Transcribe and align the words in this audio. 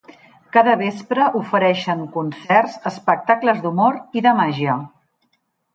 Cada 0.55 0.71
vespre 0.79 1.27
ofereixen 1.41 2.01
concerts, 2.17 2.81
espectacles 2.93 3.65
d’humor 3.67 4.03
i 4.21 4.27
de 4.29 4.37
màgia. 4.43 4.83